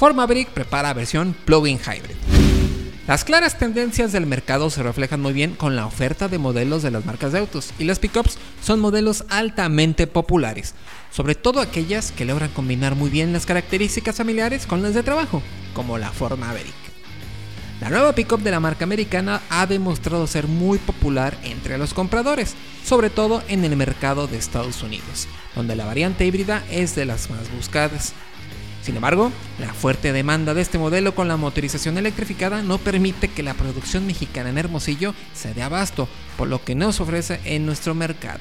[0.00, 2.16] Ford Maverick prepara versión plug-in hybrid.
[3.06, 6.90] Las claras tendencias del mercado se reflejan muy bien con la oferta de modelos de
[6.90, 10.74] las marcas de autos y las pickups son modelos altamente populares,
[11.10, 15.42] sobre todo aquellas que logran combinar muy bien las características familiares con las de trabajo,
[15.74, 16.72] como la Ford Maverick.
[17.82, 22.54] La nueva pickup de la marca americana ha demostrado ser muy popular entre los compradores,
[22.86, 27.28] sobre todo en el mercado de Estados Unidos, donde la variante híbrida es de las
[27.28, 28.14] más buscadas.
[28.82, 33.42] Sin embargo, la fuerte demanda de este modelo con la motorización electrificada no permite que
[33.42, 37.66] la producción mexicana en Hermosillo se dé abasto, por lo que no se ofrece en
[37.66, 38.40] nuestro mercado.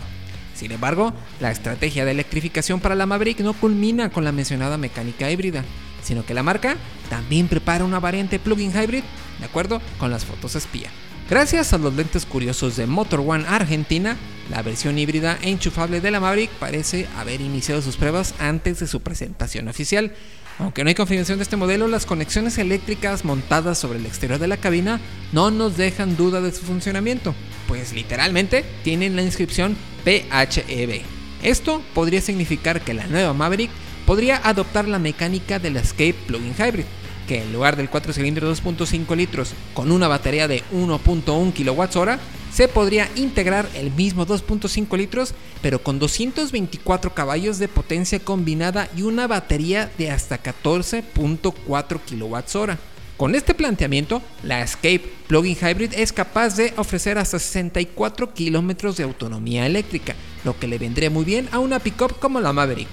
[0.56, 5.30] Sin embargo, la estrategia de electrificación para la Maverick no culmina con la mencionada mecánica
[5.30, 5.64] híbrida,
[6.04, 6.78] sino que la marca
[7.10, 9.04] también prepara una variante plug-in hybrid,
[9.40, 10.90] de acuerdo con las fotos espía.
[11.30, 14.18] Gracias a los lentes curiosos de Motor One Argentina,
[14.50, 18.88] la versión híbrida e enchufable de la Maverick parece haber iniciado sus pruebas antes de
[18.88, 20.12] su presentación oficial.
[20.58, 24.48] Aunque no hay confirmación de este modelo, las conexiones eléctricas montadas sobre el exterior de
[24.48, 25.00] la cabina
[25.32, 27.36] no nos dejan duda de su funcionamiento,
[27.68, 31.04] pues literalmente tienen la inscripción PHEV.
[31.44, 33.70] Esto podría significar que la nueva Maverick
[34.10, 36.86] podría adoptar la mecánica del Escape Plug-in Hybrid,
[37.28, 42.20] que en lugar del 4 cilindros 2.5 litros con una batería de 1.1 kWh,
[42.52, 49.04] se podría integrar el mismo 2.5 litros, pero con 224 caballos de potencia combinada y
[49.04, 52.78] una batería de hasta 14.4 kWh.
[53.16, 59.04] Con este planteamiento, la Escape Plug-in Hybrid es capaz de ofrecer hasta 64 kilómetros de
[59.04, 62.90] autonomía eléctrica, lo que le vendría muy bien a una pickup como la Maverick,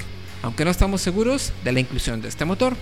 [0.46, 2.76] aunque no estamos seguros de la inclusión de este motor.